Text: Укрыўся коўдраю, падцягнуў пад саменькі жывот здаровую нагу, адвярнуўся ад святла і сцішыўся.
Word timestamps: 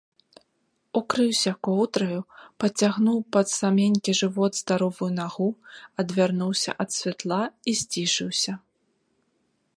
Укрыўся 0.99 1.51
коўдраю, 1.67 2.21
падцягнуў 2.63 3.17
пад 3.37 3.47
саменькі 3.59 4.17
жывот 4.21 4.53
здаровую 4.63 5.11
нагу, 5.21 5.49
адвярнуўся 6.05 6.71
ад 6.87 7.01
святла 7.01 7.43
і 7.73 7.81
сцішыўся. 7.85 8.53